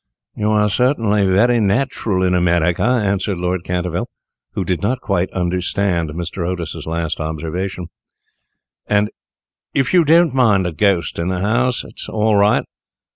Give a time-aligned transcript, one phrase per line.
[0.35, 4.09] "You are certainly very natural in America," answered Lord Canterville,
[4.53, 6.43] who did not quite understand Mr.
[6.43, 7.85] Otis's last observation,
[8.87, 9.11] "and
[9.75, 12.63] if you don't mind a ghost in the house, it is all right.